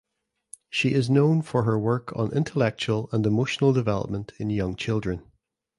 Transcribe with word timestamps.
She 0.71 0.93
is 0.95 1.11
known 1.11 1.43
for 1.43 1.61
her 1.61 1.77
work 1.77 2.11
on 2.17 2.31
intellectual 2.31 3.07
and 3.11 3.23
emotional 3.23 3.71
development 3.71 4.31
in 4.39 4.49
young 4.49 4.75
children. 4.75 5.21